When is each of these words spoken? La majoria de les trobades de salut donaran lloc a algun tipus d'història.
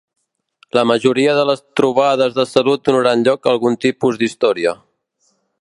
La 0.77 0.83
majoria 0.91 1.35
de 1.41 1.43
les 1.49 1.61
trobades 1.81 2.35
de 2.39 2.47
salut 2.53 2.83
donaran 2.89 3.29
lloc 3.31 3.47
a 3.47 3.55
algun 3.55 3.81
tipus 3.89 4.21
d'història. 4.23 4.79